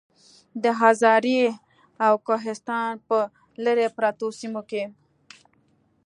[0.63, 1.41] د هزارې
[2.05, 3.19] او کوهستان پۀ
[3.63, 4.83] لرې پرتو سيمو کې